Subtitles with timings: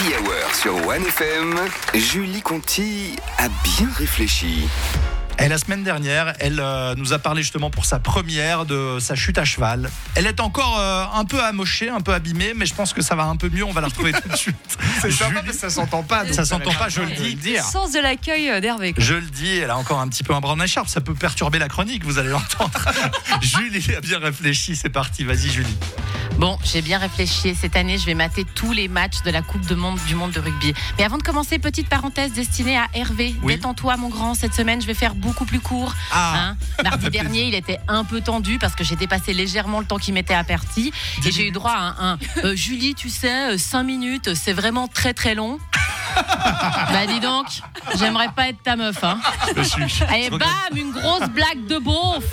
[0.00, 1.58] Happy Hour sur 1FM,
[1.94, 4.66] Julie Conti a bien réfléchi.
[5.38, 9.14] Et la semaine dernière, elle euh, nous a parlé justement pour sa première de sa
[9.14, 9.90] chute à cheval.
[10.14, 13.14] Elle est encore euh, un peu amochée, un peu abîmée, mais je pense que ça
[13.14, 13.64] va un peu mieux.
[13.64, 14.56] On va la retrouver tout de suite.
[15.02, 16.24] C'est sympa parce que ça s'entend pas.
[16.24, 17.34] donc Ça s'entend pas, je le dis.
[17.34, 17.62] dire.
[17.64, 18.94] Sens de l'accueil euh, d'Hervé.
[18.96, 20.88] Je le dis, elle a encore un petit peu un bras en écharpe.
[20.88, 22.88] Ça peut perturber la chronique, vous allez l'entendre.
[23.42, 24.76] Julie a bien réfléchi.
[24.76, 25.24] C'est parti.
[25.24, 25.76] Vas-y, Julie.
[26.40, 27.54] Bon, j'ai bien réfléchi.
[27.54, 30.30] Cette année, je vais mater tous les matchs de la Coupe de monde du monde
[30.30, 30.72] de rugby.
[30.96, 33.34] Mais avant de commencer, petite parenthèse destinée à Hervé.
[33.42, 33.56] Oui.
[33.56, 34.32] Détends-toi, mon grand.
[34.34, 35.94] Cette semaine, je vais faire beaucoup plus court.
[36.10, 36.32] Ah.
[36.38, 39.98] Hein Mardi dernier, il était un peu tendu parce que j'ai dépassé légèrement le temps
[39.98, 40.94] qui m'était imparti.
[41.26, 44.88] Et j'ai eu droit à un, un, euh, Julie, tu sais, 5 minutes, c'est vraiment
[44.88, 45.58] très très long.
[46.92, 47.46] bah dis donc,
[47.98, 49.02] j'aimerais pas être ta meuf.
[49.02, 49.18] Hein.
[49.56, 49.88] Je suis.
[49.88, 52.24] Je bam, une grosse blague de beauf.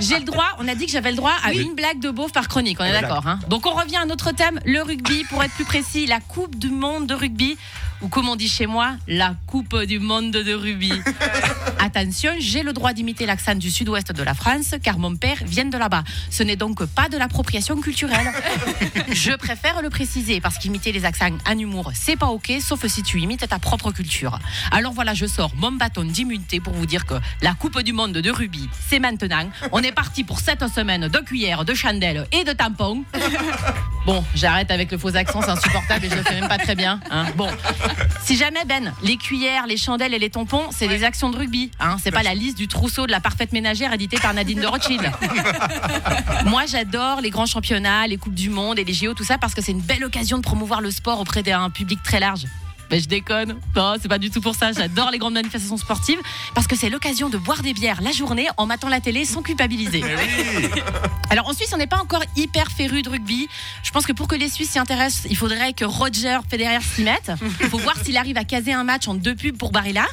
[0.00, 2.32] J'ai le droit, on a dit que j'avais le droit à une blague de beauf
[2.32, 3.26] par chronique, on est d'accord.
[3.26, 6.56] hein Donc on revient à notre thème, le rugby, pour être plus précis, la Coupe
[6.56, 7.56] du Monde de rugby,
[8.02, 10.92] ou comme on dit chez moi, la Coupe du Monde de rugby.
[11.78, 15.64] Attention, j'ai le droit d'imiter l'accent du sud-ouest de la France, car mon père vient
[15.64, 16.02] de là-bas.
[16.30, 18.30] Ce n'est donc pas de l'appropriation culturelle.
[19.12, 23.02] Je préfère le préciser, parce qu'imiter les accents en humour, c'est pas ok, sauf si
[23.02, 24.38] tu imites ta propre culture.
[24.70, 28.12] Alors voilà, je sors mon bâton d'immunité pour vous dire que la Coupe du Monde
[28.12, 29.50] de rugby, c'est maintenant.
[29.72, 33.04] On est parti pour cette semaine de cuillères, de chandelles et de tampons.
[34.04, 36.74] Bon, j'arrête avec le faux accent, c'est insupportable et je le fais même pas très
[36.74, 36.98] bien.
[37.10, 37.26] hein.
[37.36, 37.48] Bon,
[38.24, 41.70] si jamais Ben, les cuillères, les chandelles et les tampons, c'est des actions de rugby.
[41.78, 44.66] Hein, c'est pas la liste du trousseau de la parfaite ménagère édité par Nadine de
[44.66, 45.08] Rothschild.
[46.46, 49.54] Moi, j'adore les grands championnats, les coupes du monde et les JO, tout ça parce
[49.54, 52.46] que c'est une belle occasion de promouvoir le sport auprès d'un public très large.
[52.92, 53.58] Ben, je déconne.
[53.74, 54.70] Non, c'est pas du tout pour ça.
[54.70, 56.18] J'adore les grandes manifestations sportives
[56.54, 59.40] parce que c'est l'occasion de boire des bières la journée en matant la télé sans
[59.40, 60.04] culpabiliser.
[61.30, 63.48] Alors en Suisse, on n'est pas encore hyper féru de rugby.
[63.82, 67.02] Je pense que pour que les Suisses s'y intéressent, il faudrait que Roger Federer s'y
[67.02, 67.32] mette.
[67.62, 70.04] Il faut voir s'il arrive à caser un match en deux pubs pour Barilla.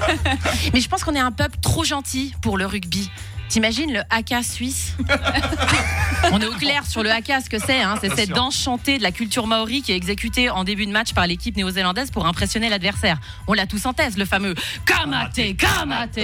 [0.72, 3.10] Mais je pense qu'on est un peuple trop gentil pour le rugby.
[3.48, 4.94] T'imagines le haka suisse?
[6.30, 7.80] On est au clair sur le haka, ce que c'est.
[7.80, 7.96] Hein.
[8.00, 11.12] C'est cette danse chantée de la culture maori qui est exécutée en début de match
[11.12, 13.18] par l'équipe néo-zélandaise pour impressionner l'adversaire.
[13.46, 14.54] On l'a tous en thèse, le fameux
[14.86, 16.18] Kamate, Kamate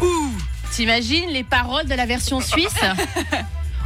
[0.00, 0.32] Ouh
[0.72, 2.80] T'imagines les paroles de la version suisse?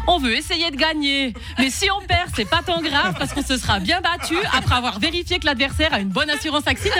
[0.06, 1.32] On veut essayer de gagner.
[1.58, 4.74] Mais si on perd, c'est pas tant grave parce qu'on se sera bien battu après
[4.74, 6.94] avoir vérifié que l'adversaire a une bonne assurance accident.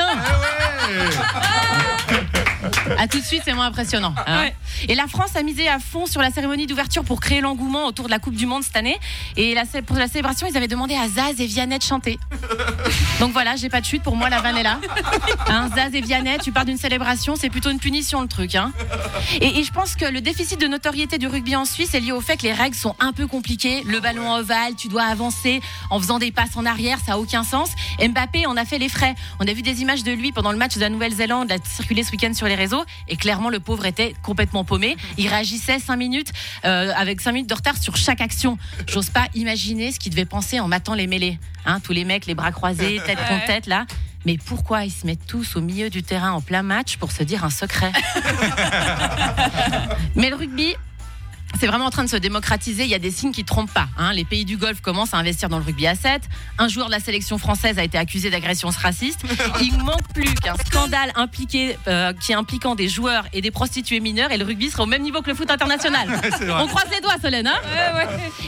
[3.04, 4.14] À tout de suite, c'est moins impressionnant.
[4.26, 4.40] hein.
[4.44, 4.56] Ouais.
[4.88, 8.06] Et la France a misé à fond sur la cérémonie d'ouverture pour créer l'engouement autour
[8.06, 8.98] de la Coupe du Monde cette année.
[9.36, 12.18] Et la pour la célébration, ils avaient demandé à Zaz et Vianney de chanter.
[13.20, 14.78] Donc voilà, j'ai pas de chute, pour moi la vanne est là.
[15.48, 18.54] Hein, Zaz et Vianney, tu pars d'une célébration, c'est plutôt une punition le truc.
[18.54, 18.72] Hein.
[19.42, 22.12] Et, et je pense que le déficit de notoriété du rugby en Suisse est lié
[22.12, 23.82] au fait que les règles sont un peu compliquées.
[23.86, 25.60] Le ballon ovale, tu dois avancer
[25.90, 27.68] en faisant des passes en arrière, ça a aucun sens.
[28.00, 29.14] Mbappé en a fait les frais.
[29.40, 32.02] On a vu des images de lui pendant le match de la Nouvelle-Zélande, a circulé
[32.02, 34.96] ce week-end sur les réseaux, et clairement le pauvre était complètement paumé.
[35.18, 36.32] Il réagissait 5 minutes
[36.64, 38.58] euh, avec 5 minutes de retard sur chaque action.
[38.86, 41.38] J'ose pas imaginer ce qu'il devait penser en matant les mêlées.
[41.66, 43.86] Hein, tous les mecs, les bras croisés, tête contre tête là.
[44.26, 47.22] Mais pourquoi ils se mettent tous au milieu du terrain en plein match pour se
[47.22, 47.92] dire un secret?
[50.14, 50.74] Mais le rugby,
[51.60, 52.84] c'est vraiment en train de se démocratiser.
[52.84, 53.88] Il y a des signes qui trompent pas.
[53.98, 54.12] hein.
[54.12, 56.22] Les pays du Golfe commencent à investir dans le rugby à 7.
[56.58, 59.20] Un joueur de la sélection française a été accusé d'agression raciste.
[59.62, 64.32] Il manque plus qu'un scandale impliqué, euh, qui impliquant des joueurs et des prostituées mineures
[64.32, 66.08] et le rugby sera au même niveau que le foot international.
[66.60, 67.46] On croise les doigts, Solène.
[67.46, 67.54] hein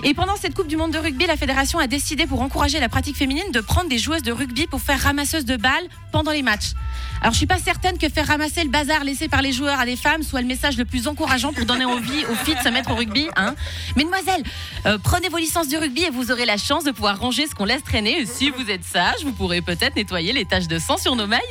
[0.02, 2.88] et pendant cette Coupe du Monde de rugby, la fédération a décidé pour encourager la
[2.88, 6.42] pratique féminine de prendre des joueuses de rugby pour faire ramasseuse de balles pendant les
[6.42, 6.72] matchs.
[7.20, 9.86] Alors je suis pas certaine que faire ramasser le bazar laissé par les joueurs à
[9.86, 12.68] des femmes soit le message le plus encourageant pour donner envie aux filles de se
[12.68, 13.28] mettre au rugby.
[13.36, 13.54] Hein
[13.96, 14.42] Mesdemoiselles,
[14.86, 17.54] euh, prenez vos licences du rugby et vous aurez la chance de pouvoir ranger ce
[17.54, 18.20] qu'on laisse traîner.
[18.20, 21.26] Et si vous êtes sage, vous pourrez peut-être nettoyer les taches de sang sur nos
[21.26, 21.42] maillots.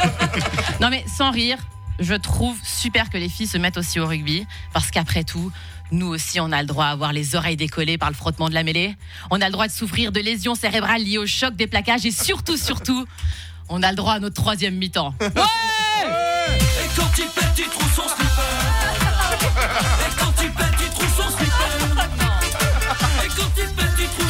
[0.80, 1.58] non mais sans rire,
[2.00, 5.52] je trouve super que les filles se mettent aussi au rugby parce qu'après tout,
[5.92, 8.54] nous aussi, on a le droit à avoir les oreilles décollées par le frottement de
[8.54, 8.96] la mêlée.
[9.30, 12.10] On a le droit de souffrir de lésions cérébrales liées au choc des plaquages et
[12.10, 13.06] surtout, surtout,
[13.68, 15.14] on a le droit à notre troisième mi-temps.
[15.20, 15.28] Et
[16.96, 18.42] quand il pète, il trouve son slipper.
[20.00, 20.33] Et quand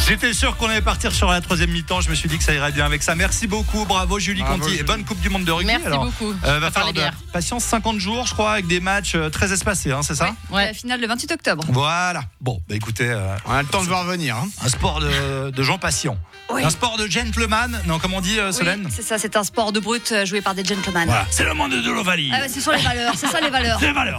[0.06, 2.02] J'étais sûr qu'on allait partir sur la troisième mi-temps.
[2.02, 3.14] Je me suis dit que ça irait bien avec ça.
[3.14, 3.86] Merci beaucoup.
[3.86, 4.76] Bravo, Julie Bravo, Conti.
[4.76, 5.66] Et bonne Coupe du Monde de rugby.
[5.72, 6.04] Merci alors.
[6.04, 6.34] beaucoup.
[6.44, 7.02] Euh, va les de
[7.32, 10.66] patience 50 jours, je crois, avec des matchs euh, très espacés, hein, c'est ça Ouais.
[10.66, 11.64] La finale le 28 octobre.
[11.70, 12.22] Voilà.
[12.42, 14.36] Bon, bah écoutez, euh, On a le temps de voir venir.
[14.36, 14.46] hein.
[14.62, 16.18] un sport de, de gens patients.
[16.50, 16.62] Oui.
[16.62, 17.80] Un sport de gentleman.
[17.86, 20.42] Non, comment on dit, euh, Oui, Solène c'est ça, c'est un sport de brut joué
[20.42, 21.06] par des gentlemen.
[21.06, 21.26] Voilà.
[21.30, 22.30] C'est le monde de l'Ovalie.
[22.34, 23.78] Ah ouais, ce sont les valeurs, c'est ça les valeurs.
[23.80, 24.12] C'est les valeurs.